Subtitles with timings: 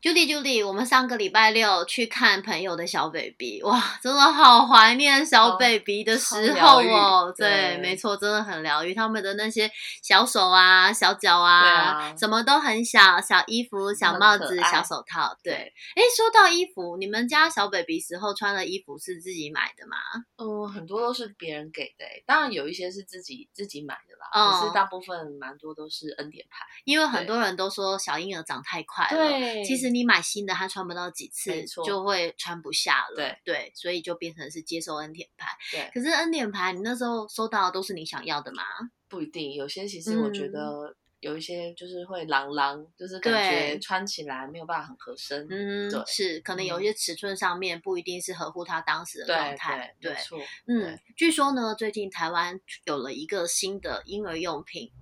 [0.00, 7.34] Judy，Judy，我们上个礼拜六去看朋友的小 baby，哇，真的好怀念小 baby 的时候哦。
[7.36, 8.94] 对，没错，真的很疗愈。
[8.94, 9.68] 他们的那些
[10.00, 15.36] 小手啊、小脚啊，什么都很小，小衣服、小帽子、小手套。
[15.42, 15.52] 对，
[15.96, 19.96] 哎，说到衣服，你们家小 baby 时候穿的衣服是自己买的吗？
[20.36, 24.60] 嗯，很多都是别人给的，当然有一些是自己自己买的啦。
[24.60, 29.16] 可是大部分蛮多都是恩典牌，因为很多人都说小婴儿长太快了。
[29.16, 29.87] 对，其实。
[29.90, 33.16] 你买新的，他穿不到几次就会穿不下了。
[33.16, 35.48] 对对，所以就变成是接受恩典牌。
[35.70, 38.62] 对，可是恩典牌，你那时候收到的都是你想要的吗？
[39.08, 45.46] 不一定，有些其实我觉得有一些就是会狼狼，就是感觉穿起来没有办法很合身。
[45.50, 49.96] 嗯，对，是可能有一些尺寸上面不一定是合乎他当时的状态。
[50.00, 50.38] 对，没错。
[50.66, 54.92] 嗯，据说呢，最近台湾有了一个新的婴儿用品。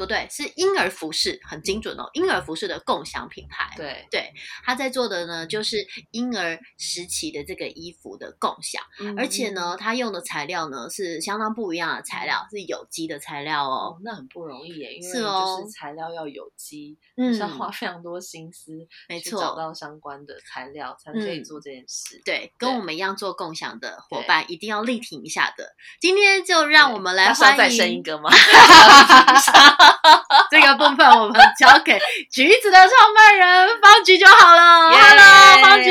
[0.00, 2.08] 不对，是婴儿服饰，很精准哦。
[2.14, 4.32] 婴儿服饰的共享品牌，对对，
[4.64, 5.76] 他在做的呢，就是
[6.12, 8.82] 婴儿时期的这个衣服的共享，
[9.18, 13.98] 而且呢，他用的材料呢是相当不一样的材料，是有机的材料哦。
[14.02, 18.72] 那很不容易耶，因为就是材料要有机，嗯，要花非常多心思，
[19.06, 22.22] 没错，找到相关的材料才可以做这件事。
[22.24, 25.74] 对，跟我们一样做共享的伙伴，一定要力挺一下的。
[26.00, 28.30] 今天就让我们来欢迎再生一个吗？
[30.50, 31.98] 这个部分我们交给
[32.30, 34.90] 橘子的创办人方菊就好了。
[34.90, 35.90] Hello，方菊，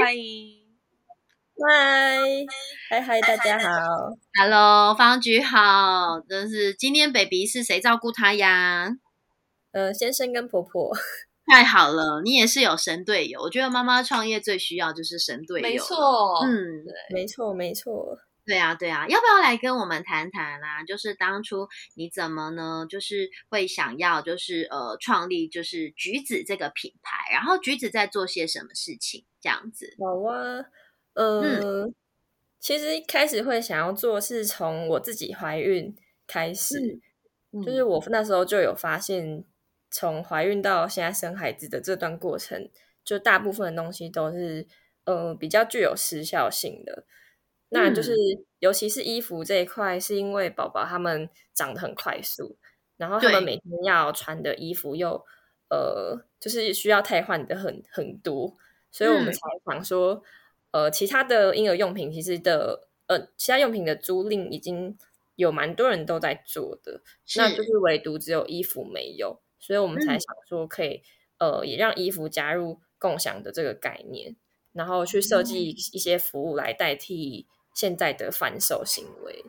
[0.00, 0.56] 欢迎，
[1.58, 2.20] 嗨，
[2.90, 3.68] 嗨嗨，大家好。
[4.38, 6.20] Hello，方菊好。
[6.28, 8.90] 真是今天 baby 是谁照顾他呀？
[9.72, 10.96] 呃，先生跟婆婆。
[11.48, 13.40] 太好了，你也是有神队友。
[13.40, 15.68] 我觉得妈妈创业最需要就是神队友。
[15.68, 18.18] 没错，嗯，对，没错，没错。
[18.46, 20.84] 对啊，对啊，要不要来跟我们谈谈啊？
[20.84, 22.86] 就是当初你怎么呢？
[22.88, 29.26] 就是会想要，就是呃，创立就是橘子这个品牌，然后橘子在做些什么事情？
[29.40, 29.96] 这样子。
[29.98, 30.64] 好啊，
[31.14, 31.90] 呃，
[32.60, 35.96] 其实一开始会想要做，是从我自己怀孕
[36.28, 37.00] 开始，
[37.64, 39.44] 就是我那时候就有发现，
[39.90, 42.70] 从怀孕到现在生孩子的这段过程，
[43.04, 44.68] 就大部分的东西都是
[45.04, 47.04] 呃比较具有时效性的。
[47.68, 48.14] 那就是，
[48.60, 52.56] 尤其是衣服这一块，是因为宝宝他们长得很快速，
[52.96, 55.20] 然后他们每天要穿的衣服又
[55.68, 58.56] 呃，就是需要替换的很很多，
[58.92, 60.22] 所以我们才想说，
[60.70, 64.96] 呃，其他的婴儿用品其实的呃，其他用品的租赁已经
[65.34, 67.02] 有蛮多人都在做的，
[67.36, 67.76] 那就是。
[67.78, 71.02] 唯独只有衣服没有，所以我们才想说可以
[71.38, 74.36] 呃，也让衣服加入共享的这个概念，
[74.72, 77.48] 然后去设计一些服务来代替。
[77.76, 79.44] 现在的反手行为，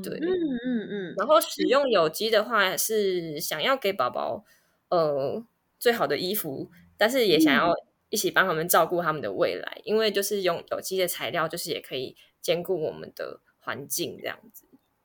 [0.00, 0.30] 对，嗯
[0.64, 4.44] 嗯嗯，然后使用有机的话，是想要给宝宝
[4.90, 5.44] 呃
[5.80, 7.74] 最好的衣服，但是也想要
[8.10, 14.63] 一起帮他们照顾他们的未来，因为就是用有机的材料，就是也可以兼顾我们的环境这样子。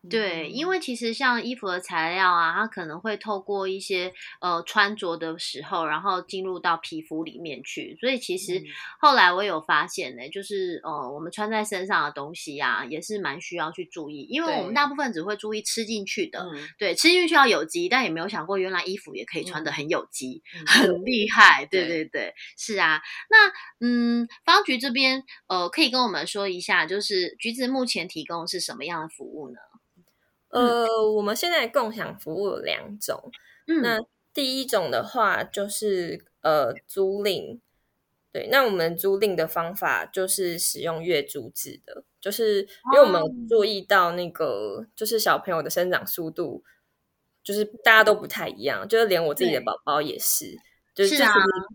[0.10, 7.98] 对，因为其实像衣服的材料啊，它可能会透过一些呃穿着的时候，然后进入到皮肤里面去。
[8.00, 8.64] 所以其实
[9.02, 14.26] 后来我有发现呢，就是呃我们穿在身上的东西呀，也是蛮需要去注意。
[14.30, 21.66] 因为我们大部分只会注意吃进去的，对，吃进去要有机，但也没有想过原来衣服也可以穿的很有机，很厉害。
[21.66, 23.02] 对对对，是啊。
[23.30, 23.52] 那
[23.86, 29.58] 嗯，方局这边呃可以跟我们说一下，就是橘子目前提供是什么样的服务呢？
[30.50, 33.32] 呃，我们现在共享服务有两种。
[33.82, 34.00] 那
[34.34, 37.60] 第一种的话就是呃租赁，
[38.32, 42.62] 对，那我们租赁的方法就是使用月租制的，就是
[42.94, 46.64] 因为我们注意到那个就是小朋友的生长速度，
[47.44, 50.58] 就是大家都不太一样，就是连我自己的宝宝也是。
[51.07, 51.23] 就是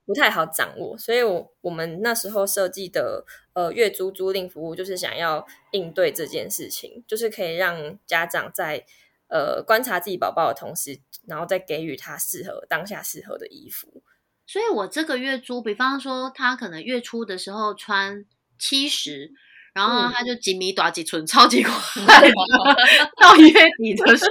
[0.04, 3.24] 不太好掌握，所以我我们那时候设计的
[3.54, 8.84] 呃月租租赁服务，就是想要应对这件事情，就是可以让家长在
[9.28, 14.02] 呃观察自己宝宝的同时，然后再给予他适合当下适合的衣服。
[14.46, 18.26] 所以我这个月租，比方说他可能月初的时候穿
[18.58, 19.32] 七十。
[19.74, 21.72] 然后他就几米短几寸，超级快。
[23.20, 24.24] 到月底的时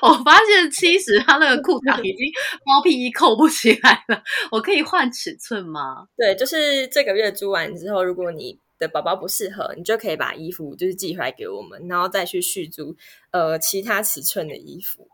[0.00, 2.26] 候，我发现七十他那个裤裆已经
[2.64, 4.22] 包屁衣扣不起来了。
[4.50, 6.08] 我可以换尺寸吗？
[6.16, 12.96] 对，就是这个月租完之后，如果你的宝宝不适合，你就可以把衣服就是寄回来给我们，然后再去续租
[13.32, 15.08] 呃其他尺寸的衣服。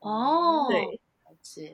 [0.00, 0.98] 哦，对。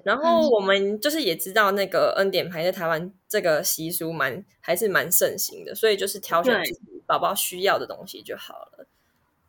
[0.04, 8.86] 然后我们就是也知道那个恩典牌在台湾这个习俗蛮还是蛮盛行的，所以就是挑选自己宝宝需要的东西就好了。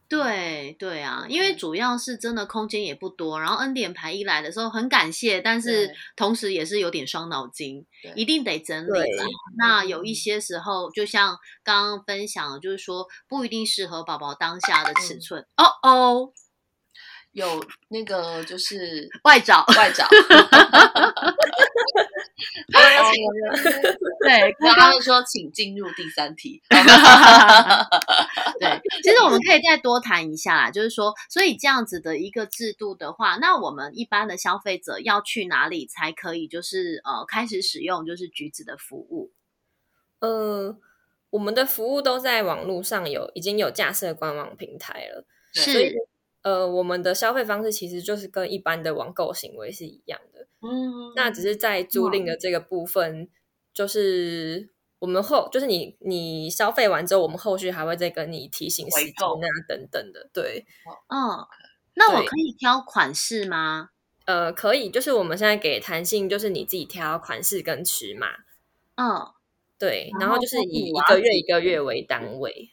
[0.09, 7.83] 对对啊，因为主要是真的空间也不多，然后恩典牌一来的时候很感谢，但是同时也是有点伤脑筋，
[8.15, 8.91] 一定得整理。
[9.57, 15.47] 那有一些时候，就像刚刚分享，就是说不一定适合宝宝当下的尺寸。
[15.57, 16.33] 哦哦。
[17.33, 20.07] 有那个就是 外找外找
[24.23, 26.61] 对，刚刚说请进入第三题。
[28.59, 39.31] 对，其实我们可以再多谈一下啦，就是说，所以这样子的一个制度的话，那我们一般的消费者要去哪里才可以，就是呃，开始使用就是橘子的服务？
[40.19, 40.77] 呃，
[41.31, 45.95] 我们的服务都在网络上有已经有架设官网平台了，是。
[46.43, 53.29] 呃，我们的消费方式其实就是跟一般的网购行为是一样的，嗯，那只是在租赁的这个部分，
[53.73, 54.69] 就是
[54.99, 60.65] 我们后就是你你消费完之后，我们后续还会再跟你提醒时间啊等等的，对，
[61.07, 61.47] 嗯，
[61.93, 63.89] 那我可以挑款式吗？
[64.25, 68.27] 呃，可以，就是我们现在给弹性，就是你自己挑款式跟尺码，
[68.95, 69.31] 嗯，
[69.79, 72.69] 对，然后就是以一个月一个月为单位。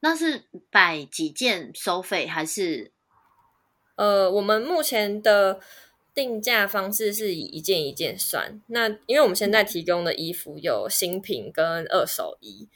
[0.00, 2.92] 那是摆几件收费还是？
[3.96, 5.60] 呃，我们目前的
[6.14, 8.62] 定价方式是以一件一件算。
[8.68, 12.68] 那因为我们现在提供的衣服有新品跟二手衣，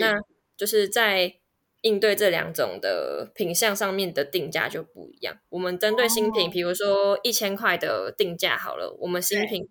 [0.00, 0.20] 那
[0.56, 1.34] 就是在
[1.80, 5.40] 应对这两种的品相上面的定价就不一样。
[5.48, 9.68] 我们针对新品，比如说一千块的定价好了，我们新品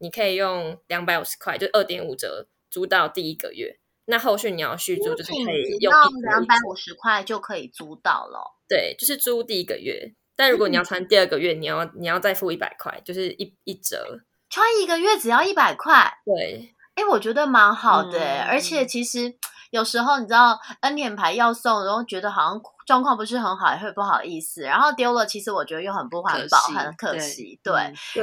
[0.00, 3.79] 你可以用两百五十块，就二点五折租到第一个月。
[4.10, 5.92] 那后续你要续租，就是可以用
[6.22, 8.42] 两百五十块就可以租到了。
[8.68, 14.20] 对，就是租第一个月，但如果你要穿第二个月，你要你要再付一百块，就是一一折。
[14.50, 16.74] 穿一个月只要一百块，对。
[16.96, 19.34] 哎，我觉得蛮好的，而且其实
[19.70, 27.60] 有时候你知道恩典牌要送，然后觉得好像状况不是很好，也会不好意思，然后丢了，其实我觉得又很不环保，很可惜。
[27.62, 27.72] 对，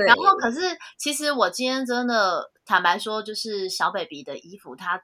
[0.05, 0.59] 然后可是
[0.97, 5.01] 其实我今天真的坦白说，就是小 baby 的衣服，它。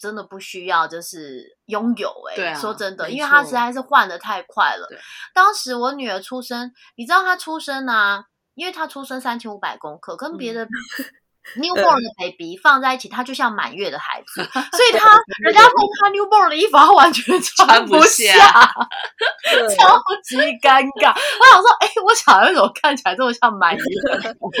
[0.00, 2.54] 真的不需要，就是拥有哎。
[2.54, 4.88] 说真的，因为他实在是换的太快了。
[5.34, 8.24] 当时我女儿出生，你知道她出生啊，
[8.54, 10.66] 因为她出生三千五百公克，跟别的。
[11.56, 18.34] newborn 的 baby 放在一起，他就像满月的孩子， 所以他人家送他 newborn 的衣服，他完全穿不下，
[19.76, 21.10] 超级尴尬。
[21.10, 23.82] 我想说，哎，我小孩怎么看起来这么像满月？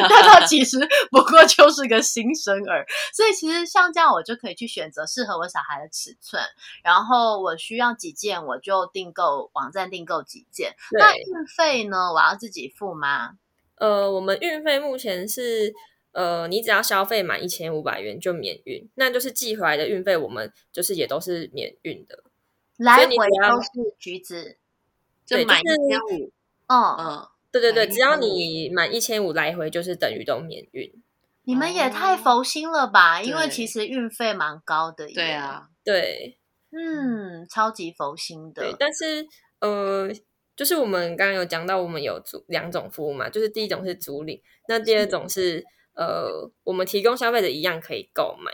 [0.08, 0.78] 但他其实
[1.10, 2.84] 不过就是个新生儿。
[3.12, 6.42] 所以其实像这样，我就可以去选择适合我小孩的尺寸，
[6.82, 10.74] 然后我需要几件，我就订购网站订购几件。
[10.98, 12.12] 那运费呢？
[12.12, 13.32] 我要自己付吗？
[13.76, 15.72] 呃，我们运费目前是。
[16.12, 22.24] 呃，你只要消费满一千五百元就免运，那就是寄回来的运费，我们就是也都是免运的。
[22.76, 24.56] 来回都是橘子，
[25.24, 26.32] 就满一千五。
[26.66, 30.92] 嗯嗯，对对对，只要你满一千五来回，就是等于都免运。
[31.44, 33.22] 你们也太佛心了吧？
[33.22, 35.06] 因为其实运费蛮高的。
[35.06, 36.38] 对啊，对，
[36.72, 38.62] 嗯，超级佛心的。
[38.62, 39.26] 对但是
[39.60, 40.10] 呃，
[40.56, 45.64] 就是我们刚刚有讲到，我们有租两种服务嘛，就是第一种是租赁，那第二种是。
[45.94, 48.52] 呃，我们提供消费者一样可以购买，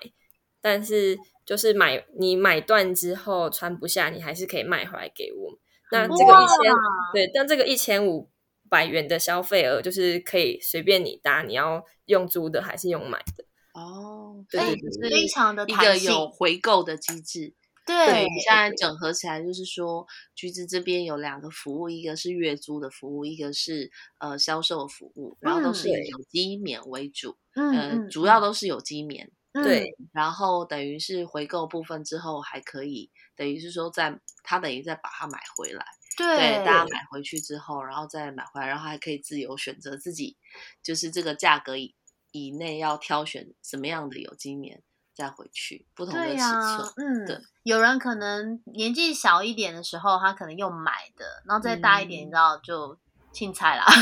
[0.60, 5.58] 但是就是买你买断之后穿不下，你还是可以卖回来给我们。
[5.92, 6.74] 那这个一千
[7.12, 8.28] 对，但这个一千五
[8.68, 13.44] 百元的消费额就是可以随便你搭，你要用租的还是用买的？
[13.74, 14.60] 哦，对，
[15.08, 17.54] 非常的一个有回购的机制。
[17.86, 28.36] 对，现在整合起来就是说，橘子这边有两个服务，一个是月租的服务，一个是呃销售服务，然后都是以有机棉为主，嗯，主要。
[28.36, 35.82] 都是有机棉，对，然后等于是回购部分之后还可以，等于是说在他等于再把它买回来，
[36.18, 40.36] 对，大家买回去之后，然后再买回来，然后还可以自由选择自己，
[40.82, 41.94] 就是这个价格以
[42.30, 44.82] 以内要挑选什么样的有机棉。
[45.16, 52.98] 再回去不同的尺寸，嗯，对，有人可能年纪小一点的时候，他可能用买的，然后再大一点，你知道就
[53.36, 53.92] 青菜啦， 可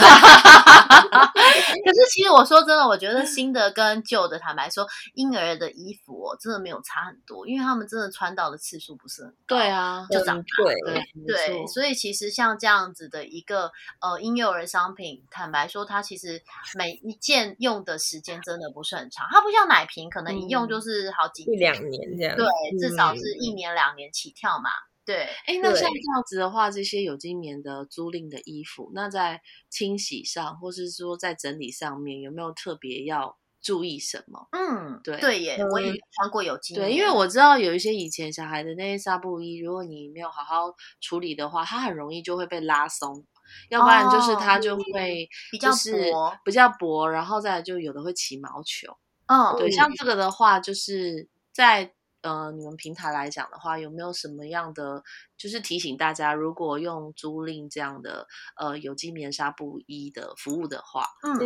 [1.92, 16.40] 是其实我说真的，我觉得新的跟旧的，坦白说，婴儿的衣服哦，真的没有差很多，因为他们真的穿到的次数不是很高，对啊，就长对对对，所以其实像这样子的一个呃婴幼儿商品，坦白说，它其实
[16.78, 22.46] 每一件用的时间真的不是很长，它不像奶瓶，可能一用就是好几一两年这样，对，
[22.78, 24.70] 至少是一年两年起跳嘛。
[25.04, 34.49] 对，哎，那像这样子的话，这些有机棉的租赁的衣服，那在清洗上，或是说在整理上面，有没有特别要注意什么？
[34.52, 43.26] 嗯，对，对耶，我也穿过有机棉对，因为我知道有一些以前小孩的那些纱布衣，如果你没有好好处理的话，它很容易就会被拉松，
[43.68, 48.96] 要不然就是它就会比较薄，比较薄，然后再就有的会起毛球。
[49.26, 51.93] 嗯，对，像这个的话，就是在。
[52.24, 55.02] 呃，你们平台来讲的话，有没有什么样的
[55.36, 58.26] 就是提醒大家，如果用租赁这样的
[58.56, 61.38] 呃有机棉纱布衣的服务的话，嗯，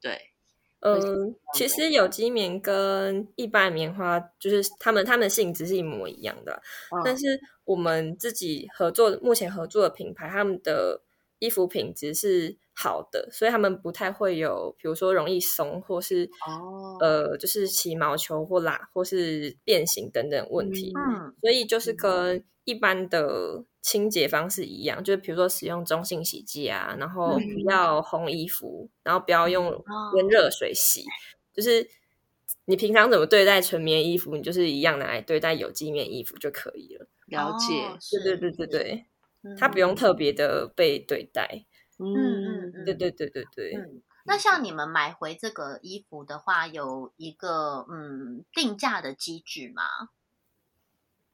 [0.00, 0.20] 对，
[0.78, 6.62] 嗯，其实有机棉跟一般棉花就是他们他们的性质是一模一样的，
[7.04, 11.02] 但是我们自己合作目前合作的品牌，他们的
[11.44, 12.56] 衣服品质是。
[12.76, 20.92] 好的，所以他们不太会有，比如说容易松，或是哦，呃，就是起毛球或拉，或是变形等等问题。
[20.96, 29.66] 嗯，所以就是跟一般的清洁方式一样，就是比如说使用中性洗剂啊，然后不要烘衣服，然后不要用
[30.14, 31.04] 温热水洗，
[31.54, 31.88] 就是
[32.64, 37.06] 你平常怎么对待纯棉衣服，你就是一样拿来对待有机棉衣服就可以了。
[37.26, 39.04] 了解，对对对对对，
[39.58, 41.64] 它不用特别的被对待。
[41.98, 43.74] 嗯嗯嗯，对对对对对。
[43.76, 49.82] 嗯，那像你们买回这个衣服的话，有一个嗯定价的机制吗？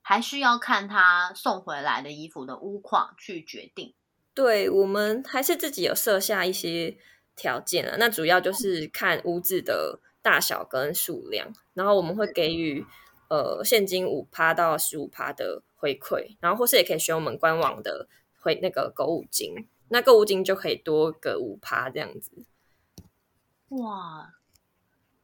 [0.03, 3.95] 还是要看他送回来的衣服的屋况去决定？
[4.35, 6.97] 对我们还是自己有设下一些
[7.37, 7.97] 条件啊。
[7.99, 12.85] 那主要就是看屋子的大小跟数量，然后我们会给予
[13.29, 18.07] 呃现金五趴到十五趴的回馈，然后或是也可以选我们官网的
[18.39, 19.67] 回那个购物金。
[19.89, 22.45] 那购物金就可以多个五趴这样子，
[23.71, 24.35] 哇！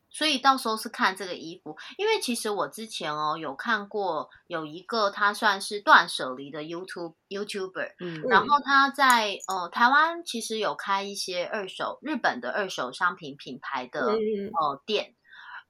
[0.09, 15.16] 所以到时候是看这个衣服，因为其实我之前哦有看过有一个他算是断舍离的 YouTube YouTuber，嗯，然后他在呃台湾其实有开一些二手日本的二手商品品牌的呃店，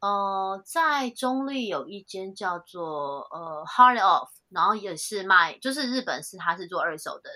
[0.07, 7.31] 呃，在中立有一间叫做呃 Heart Off，然后也是卖，就是日本是他是做二手的。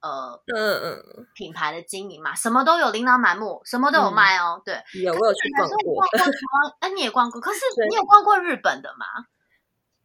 [0.00, 4.60] 呃，嗯嗯，品牌的经营嘛，什么都有，琳琅满目，什么都有卖哦。
[4.64, 6.04] 对，有我有去逛过。
[6.80, 9.06] 哎，你也逛过，可是 你有逛过日本的吗？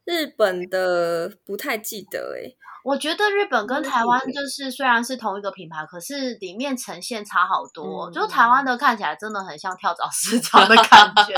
[0.06, 2.56] 日本的不太记得哎。
[2.84, 8.10] 我觉得日本跟台湾就是虽然是同一个品牌，可是里面呈现差好多。
[8.12, 11.34] 就台湾的看起来真的很像跳蚤市 场的感觉，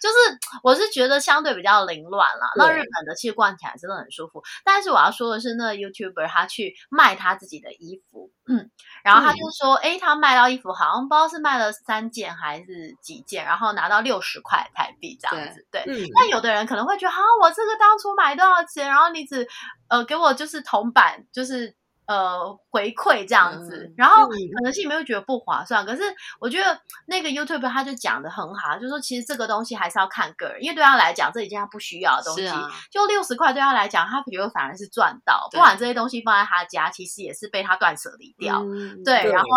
[0.00, 2.50] 就是我是觉得相对比较凌乱啦。
[2.56, 4.42] 那日本的其实逛起来真的很舒服。
[4.64, 8.70] 但是我要说的是，那 YouTuber 他去卖他自己的衣服，嗯，
[9.04, 15.66] 然后他就说，哎，他卖到衣服好像不知道是卖了三件还是几件，然后拿到六十块台币这样子。
[15.70, 15.84] 对，
[16.14, 18.88] 那有的人可能会觉得，啊，我这个当初买多少钱？
[18.88, 19.46] 然后你只
[19.88, 20.96] 呃给我就是同。
[20.96, 21.74] 版就是
[22.06, 26.02] 呃回馈这样子，然后可能是你们会觉得不划算，可是
[26.38, 32.48] 我觉得那个 YouTube 他就讲的很好，就说其实这个东西还是要看个人，因为对他来讲这一件他不需要的东西，
[32.92, 38.62] 就六十块对他来讲，他觉得反而是赚到，不管这些东西放在他家，其实也是被他断舍离掉，
[39.04, 39.48] 对，然后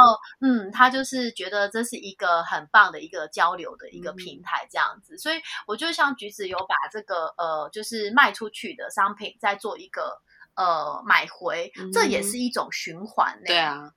[0.41, 5.35] 嗯，他就是觉得这是一个很棒的一个交流的一个平台这样子，所以
[5.67, 10.19] 我就像橘子有把这个呃就是卖出去的商品再做一个。
[10.59, 13.41] 呃，买回这也是一种循环。
[13.45, 13.93] 对啊，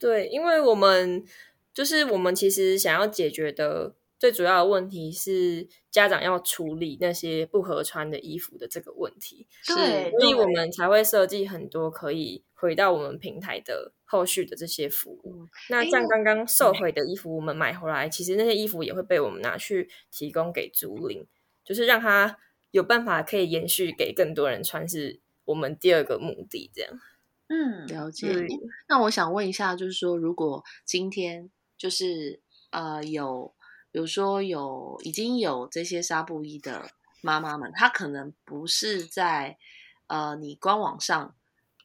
[0.00, 1.24] 对，因为我们
[1.72, 9.46] 就是我们其实想要解决的最主要的问题是家长要处理那些不合穿的衣服的这个问题。
[9.64, 15.46] 对，所以我们才会设计很多可以回到我们平台的后续的这些服务。
[15.70, 21.26] 那像刚刚售回的衣服，我们买回来，其实那些衣服也会被我们拿去提供给租赁，
[21.64, 22.36] 就是让他
[22.72, 24.88] 有办法可以延续给更多人穿。
[24.88, 25.21] 是。
[25.44, 27.00] 我们第二个目的，这样，
[27.48, 28.46] 嗯，了解。
[28.86, 33.54] 那我想问一下，就是说，如果今天就是呃，有，
[33.90, 39.58] 比如说有已经有这些纱布衣的妈妈们，她可能不是在
[40.06, 41.34] 呃你官网上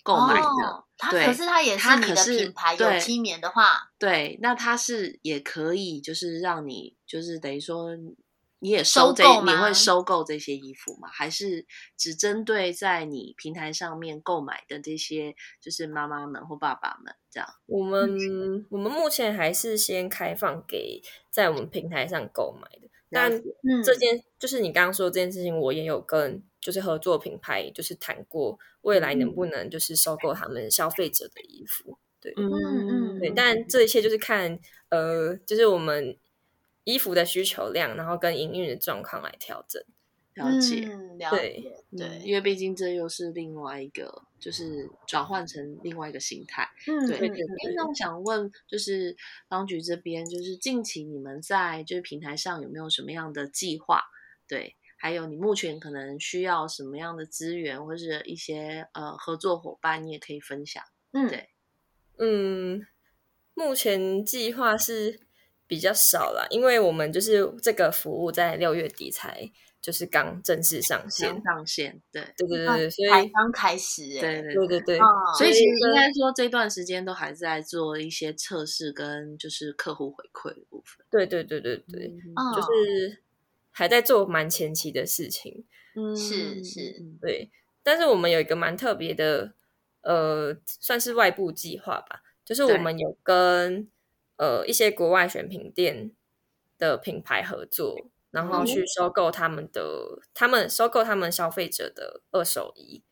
[0.03, 7.97] 购买的，她可是她也是你的品牌有机棉的话，对，那她是也可以，就是让你就是等于说。
[8.59, 11.07] 你也收这，你会收购这些衣服吗？
[11.11, 17.47] 还是只针对在你平台上面购买的这些，就是妈妈们或爸爸们这样？
[17.67, 18.17] 我们
[18.71, 22.89] 我们目前还是先开放给在我们平台上购买的。
[23.11, 23.31] 但
[23.85, 31.99] 这件就是你刚刚说这件事情，我也有跟就是合作品牌就是谈过，未来能不能就是收购他们消费者的衣服？
[32.19, 33.29] 对，嗯嗯，对。
[33.29, 34.59] 但这一切就是看
[34.89, 36.17] 呃，就是我们。
[36.87, 39.83] 衣服的需求量，然后跟营运的状况来调整，
[40.35, 40.87] 了解，
[41.29, 46.65] 对对，因为毕竟这又是另外一个，就是转换成另外一个形态。
[46.87, 47.29] 嗯，对。
[47.75, 49.13] 那我想问，就是
[49.49, 54.01] 方局这边，就是近期你们在就是平台上有没有什么样的计划？
[54.47, 60.81] 对，还有你目前可能需要什么样的资源，或是一些呃合作伙伴，你也可以分享。
[61.11, 61.49] 嗯，对，
[62.17, 62.87] 嗯，
[63.53, 65.26] 目前计划是。
[65.67, 74.99] 比较少啦，因为我们就是这个服务在六月底才就是刚正式上线，上线，对对对对，所以才刚开始，对对对对，
[75.37, 82.07] 所以其实应该说这段时间都还在做一些测试跟就是客户回馈的部分，对对对对对，
[82.55, 83.21] 就是
[83.71, 87.51] 还在做蛮前期的事情，嗯，是是，对，
[87.83, 89.53] 但是我们有一个蛮特别的，
[90.01, 93.89] 呃，算是外部计划吧，就是我们有跟。
[94.37, 96.11] 呃，一些国外选品店
[96.77, 103.03] 的品牌合作，然后去收购他们的，他们收购他们消费者的二手衣。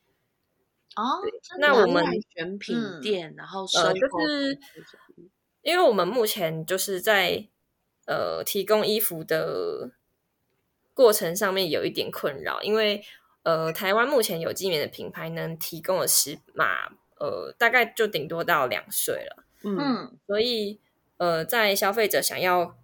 [0.96, 1.20] 哦，
[1.60, 4.60] 那我们选品店，然后收购，就是
[5.64, 7.48] 因为我们目前就是在
[8.06, 9.92] 呃提供衣服的
[10.94, 13.04] 过程上面有一点困扰，因为
[13.42, 16.90] 呃台湾目前有机棉的品牌能提供的尺码，
[17.20, 19.44] 呃大概就顶多到两岁了。
[19.64, 20.80] 嗯，所以。
[21.18, 22.78] 呃，在消费者想要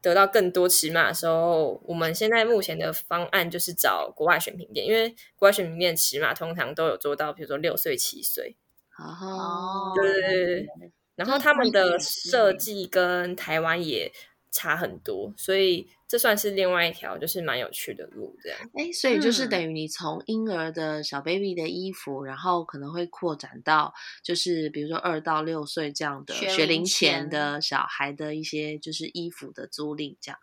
[0.00, 8.56] 得到更多尺码的时候，我们现在目前的方案就是找国外选品店，因为国外选品店尺码通常都有做到，比如说六岁、七岁。
[8.98, 10.92] 哦，对对对。
[11.16, 14.12] 然后他们的设计跟台湾也
[14.54, 15.86] 差很多，所以。
[16.06, 18.58] 这算是另外一条，就是蛮有趣的路，这样。
[18.74, 23.92] 哎，所以就是等于你从婴儿的小 baby 的衣服，然后可能会扩展到，
[24.22, 30.38] 就是比如说二到六岁这样的学龄前的小孩的一些就是衣服的租赁，这样。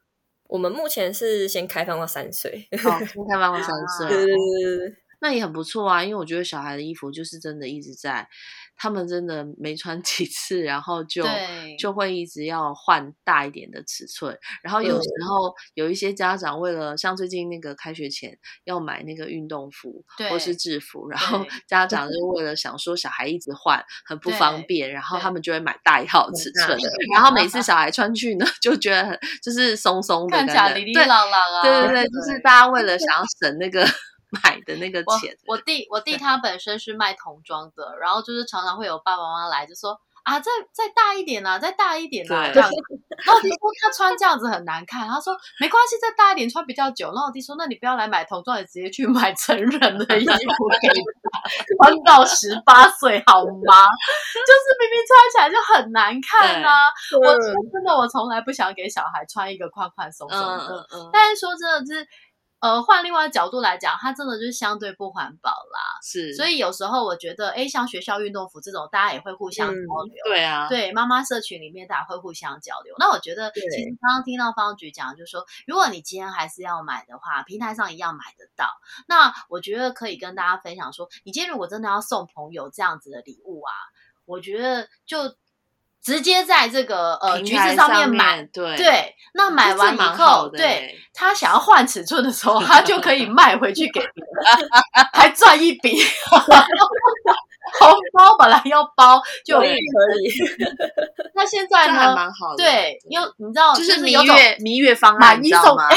[0.49, 4.95] 我们目前是先开放到三岁，好，先开放到三岁， 对对对对。
[5.21, 8.27] 那也很不错啊，因为我觉得小孩的衣服就是真的一直在。
[8.77, 11.23] 他们真的没穿几次，然后就
[11.77, 14.35] 就会一直要换大一点的尺寸。
[14.63, 26.89] 然后有时候有一些家长为了像最近那个开学前要买那个运动服或是制服，然后家长就为了想说小孩一直换很不方便，然后他们就会买大一号尺寸的。
[27.13, 31.61] 然后每次 小孩穿去呢，就觉得很就是松松的，看起来哩哩朗朗啊。
[31.61, 33.87] 对对对，就是大家为了想要省那个。
[34.43, 42.75] 买的那个钱，我弟我弟他本身是卖童装的，然后就是常常会有爸爸妈妈来就说啊，再再大一点啊，再大一点啊这样 子。
[43.25, 47.07] 然后我弟说他穿这样子很难看，他说没关系，再大一点穿比较久。
[47.07, 51.41] 然后我弟说那你不要来买童装，你直接去买成人的衣服给他，
[51.83, 53.85] 穿到十八岁好吗？
[54.47, 56.87] 就是明明穿起来就很难看啊！
[57.19, 62.07] 我真的我从来不想给小孩穿一个宽宽松松的，但是说真的就是。
[62.61, 65.99] 呃，换另外角度来讲，它真的就是相对不环保啦。
[66.03, 70.15] 是，所以有时候我觉得，哎，像学校运动服这种，大家也会互相交流。
[70.25, 72.93] 对啊，对，妈妈社群里面大家会互相交流。
[72.99, 73.67] 那我觉得，其实
[73.99, 78.67] 刚刚听到方局讲，就是说，如果你今天还是要买的话，平台上一样买得到。
[79.07, 83.73] 那我觉得可以跟大家分享说，你今天如果真的要送朋友这样子的礼物啊，
[84.25, 85.35] 我觉得就。
[86.03, 94.69] 直接在这个呃橘子上面买，对对，那买完以后，对他想要换尺寸的时候，他就可以卖回去给别人，
[95.13, 96.01] 还赚一笔。
[97.89, 99.73] 红包本来要包就可以，
[101.33, 102.15] 那现在呢？
[102.15, 105.95] 蛮好的，对，因为你知道，就是蜜月蜜月方案，买一送 哎，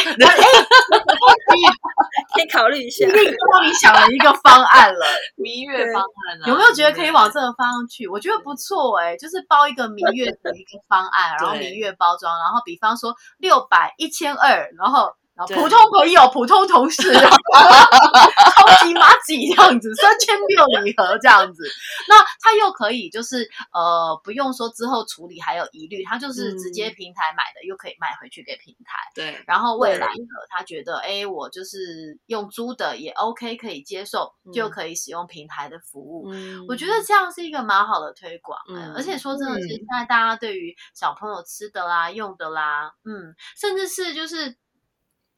[2.35, 8.07] 可以考虑一下，你想了一个方案了，蜜月方案，有没有觉得可以往这个方向去？
[8.09, 15.15] 我觉得不错哎，就是包一个蜜月的一个方案，然后蜜月包装，然后比方说六百一千二，然后。
[15.37, 21.65] 普通朋友、普通同事，超级麻吉这样子， 三千六礼盒这样子，
[22.09, 28.97] 那他又可以就是呃不用说之后处理还有疑虑，他就是直接平台买的，又可以卖回去给平台。
[29.15, 30.13] 对，然后未来的
[30.51, 36.29] 他觉得，哎，我就是用租的也 OK，可以接受，就可以使用平台的服务。
[36.69, 38.57] 我觉得这样是一个蛮好的推广，
[38.95, 44.57] 而且说真的是现在大家对于小朋友吃的啦、用的啦，嗯，甚至是就是。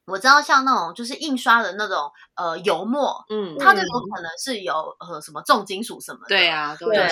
[0.07, 7.09] 我知道像那种就是印刷的那种呃油墨，嗯，它都有可能是有呃什么重金属什么的，对啊，对，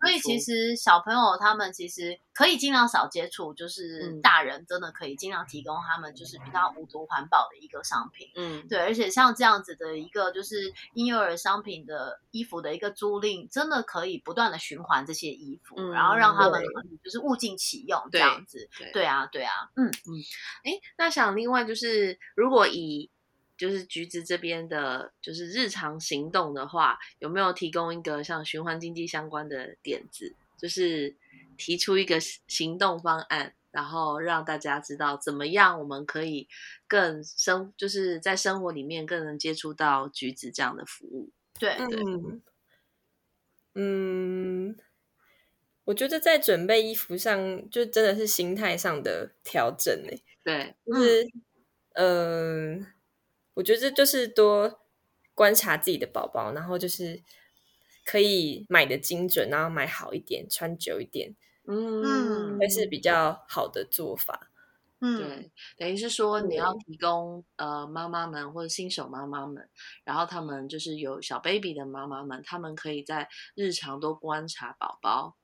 [0.00, 0.38] 所以其。
[0.38, 16.62] 实小朋友他们其实可以尽量少接触，就是大人真的可以尽量提供他们就是比较无毒环保的一个商品，嗯，对，而且像这样子的一个就是婴幼儿商品的衣服的一个租赁，真的可以不断的循环这些衣服，然后让他们
[17.02, 19.04] 就是物尽其用这样子，对。
[19.04, 19.88] 啊，对啊，嗯。
[19.88, 20.22] 嗯，
[20.62, 22.16] 哎，那想另外就是。
[22.36, 23.10] 如果以
[23.58, 30.36] 就是橘子这边的，就是日常行动的话，有没有提供一个像循环经济相关的点子？
[30.56, 31.16] 就是
[31.56, 36.48] 提出一个行动方案，然后让大家知道怎么样我们可以
[36.86, 41.30] 更生，就是在生活里面更能接触到橘子这样的服务。
[41.58, 42.02] 对对，
[43.74, 44.76] 嗯，
[45.84, 50.12] 我觉得在准备衣服上，就真的是心态上的调整呢。
[50.44, 51.26] 对，就是。
[52.00, 52.86] 嗯，
[53.58, 54.80] 我觉得就是多
[55.34, 57.20] 观察自己的宝宝，然后就是
[58.04, 61.34] 可以买的精准，然后买好一点，穿久一点，
[61.66, 64.48] 嗯，会是比较好的做法。
[65.00, 69.68] 嗯，对，等于是说你要提供呃妈妈们或者新手妈妈们，
[70.04, 75.36] 然后他们就是有小 baby 的妈妈们，他们可以在日常多观察宝宝，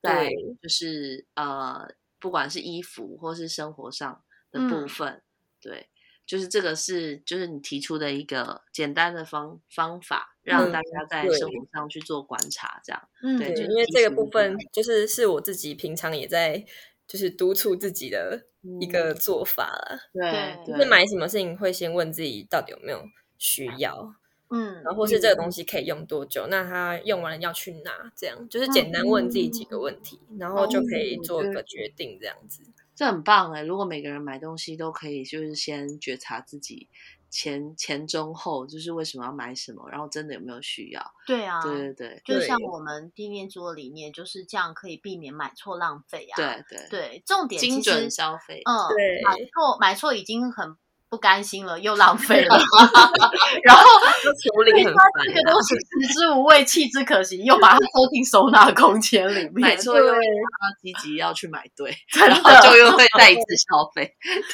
[0.00, 0.30] 在
[0.62, 1.88] 就是呃
[2.20, 5.22] 不管是衣服或是生活上的部分。
[5.60, 5.88] 对，
[6.32, 13.02] 就是这个是，就是你提出的一个简单的方方法，让大家在生活上去做观察，这样。
[13.22, 14.56] 嗯，对，因为这个部分。
[14.72, 16.64] 就是是我自己平常也在
[17.06, 18.46] 就是督促自己的
[18.80, 19.12] 一个。
[19.12, 19.98] 做法了。
[20.14, 21.04] 对，就是买。
[21.04, 23.04] 什么事情会先问自己到底有没有
[23.36, 24.14] 需要，
[24.48, 25.36] 嗯，然后或是这个。
[25.36, 31.62] 东西可以用多久，那他用完了要去哪，这样就是简单问自己几个问题，然后就可以做一个。
[31.64, 32.62] 决定，这样子。
[32.94, 33.62] 这很棒哎！
[33.62, 36.88] 如果每个人买东西都可以，就是先觉察自己
[37.30, 41.02] 前前中后，就是为什么要买什么，然后真的有没有需要？
[41.26, 46.36] 对啊，对对对，就像我们地面租的理念，就是这样可以避免买错浪费啊。
[46.36, 48.62] 对对对，重点精准消费。
[48.64, 50.76] 嗯，对，买错买错已经很。
[51.12, 52.56] 不甘心了，又浪费了，
[53.64, 55.04] 然后处理很烦。
[55.26, 59.52] 这个东西食之无味，弃之可惜，又把它收进收纳空间里面。
[59.60, 60.18] 买错又要
[60.80, 64.10] 积极要去买对，然后就又会再一次消费。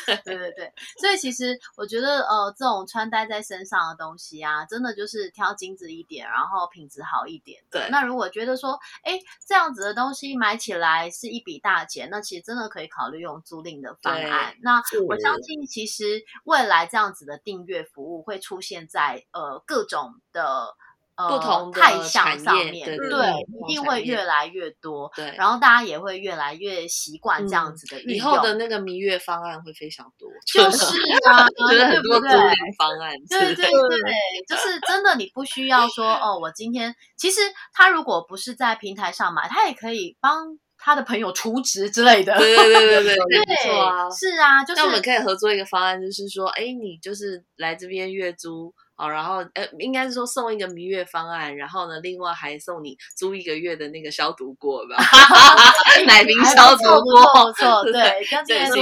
[0.24, 7.62] 对对对，所以其实我觉得，呃，这种穿戴在身上的东西啊，真的就是挑精致一点，然后品质好一点。
[7.70, 7.86] 对。
[7.92, 9.16] 那如果觉得说，哎，
[9.46, 14.56] 这样子的东西买起来是一笔大钱，那其实真的可以考虑用租赁的方案。
[14.60, 16.20] 那我相信，其实。
[16.48, 20.74] 未来这样子的订阅服务会出现在呃各种的
[21.14, 25.10] 呃不同态向上面，对，一定会越来越多。
[25.14, 28.00] 对，然后大家也会越来越习惯这样子的。
[28.02, 30.86] 以后的那个蜜月方案会非常多，就是
[31.28, 33.12] 啊，就是很多租赁方案。
[33.28, 34.00] 对对 对，
[34.48, 37.42] 就是真的，你不需要说哦，我今天其实
[37.74, 40.58] 他如果不是在平台上买，他也可以帮。
[40.78, 54.96] 他的朋友除职之类的， 对对对对对，没错啊，是啊，就是那我们可以合作一个方案，就是说，哎，你就是来这边月租，好，然后呃，应该是说送一个蜜月方案，然后呢，另外还送你租一个月的那个消毒锅吧，
[56.04, 58.74] 奶瓶消毒锅，没错，对，跟这个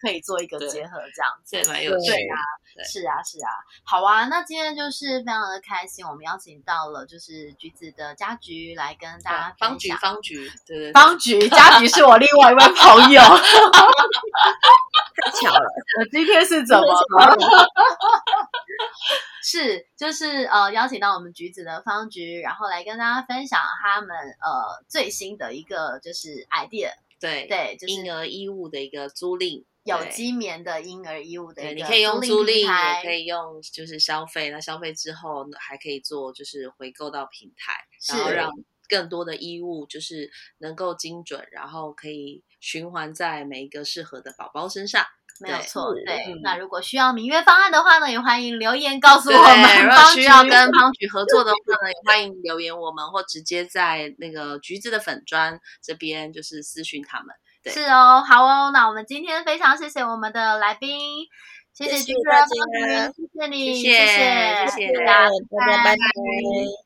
[0.00, 2.36] 可以做一个结合，这样子，蛮有趣啊。
[2.84, 3.48] 是啊，是啊，
[3.84, 13.22] 好啊，那今天就是非常的开心，我们邀请到了就是橘子的家菊来跟大家方菊，方菊，对对，方菊，家菊是我另外一位朋友，
[15.16, 15.60] 太巧了，
[15.98, 17.36] 我今天是怎么了？
[19.42, 29.64] 是，就是呃，邀请到我们橘子的方菊，然后来跟大家分享他们呃最新的一个就是 idea，对对，就是婴儿衣物的一个租赁。
[29.84, 32.62] 有机棉的婴儿衣物的，你可以用租赁，
[32.96, 34.50] 也可以用就是消费。
[34.50, 37.72] 那消费之后还可以做就是回购到平台，
[38.08, 38.50] 然后让
[38.88, 45.06] 更多的衣物就是能够精准，然后可以循环在每一个适合的宝宝身上。
[45.40, 46.34] 没有错，对。
[46.42, 49.84] 那如果需要明月方案的话呢，也欢迎留言告诉我们。
[49.84, 57.28] 如果需要跟方菊合作的话呢，也欢迎留言我们，或直接在那个橘子的粉砖这边就是私讯他们。
[57.68, 61.26] 是哦，好哦，那我们今天非常谢谢我们的来宾，
[61.74, 65.30] 谢谢君哥，谢谢你，谢谢，谢谢大家，
[65.66, 65.94] 拜拜。
[65.94, 65.98] 节
[66.42, 66.85] 目